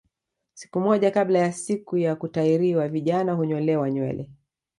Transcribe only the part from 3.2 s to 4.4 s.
hunyolewa nywele